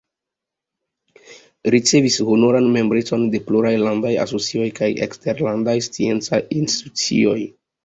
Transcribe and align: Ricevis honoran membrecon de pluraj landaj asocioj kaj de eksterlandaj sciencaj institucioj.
Ricevis 1.75 2.17
honoran 2.33 2.71
membrecon 2.77 3.27
de 3.37 3.43
pluraj 3.51 3.75
landaj 3.83 4.15
asocioj 4.25 4.67
kaj 4.81 4.91
de 4.97 5.07
eksterlandaj 5.11 5.79
sciencaj 5.91 6.43
institucioj. 6.65 7.41